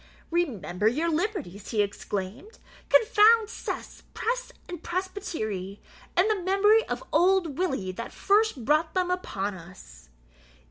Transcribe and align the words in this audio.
"Remember 0.31 0.87
your 0.87 1.11
liberties," 1.11 1.69
he 1.69 1.83
exclaimed; 1.83 2.57
"confound 2.89 3.51
cess, 3.51 4.01
press, 4.15 4.51
and 4.67 4.81
presbytery, 4.81 5.79
and 6.17 6.27
the 6.27 6.41
memory 6.41 6.83
of 6.87 7.03
old 7.13 7.59
Willie 7.59 7.91
that 7.91 8.11
first 8.11 8.65
brought 8.65 8.95
them 8.95 9.11
upon 9.11 9.53
us!" 9.53 10.09